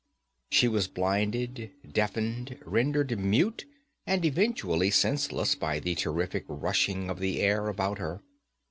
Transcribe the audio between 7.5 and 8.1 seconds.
about